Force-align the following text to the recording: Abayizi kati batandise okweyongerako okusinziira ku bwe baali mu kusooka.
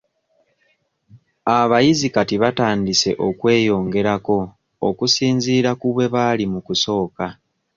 Abayizi 1.59 2.07
kati 2.15 2.35
batandise 2.43 3.09
okweyongerako 3.27 4.37
okusinziira 4.89 5.69
ku 5.79 5.87
bwe 5.93 6.05
baali 6.13 6.45
mu 6.53 6.59
kusooka. 6.67 7.25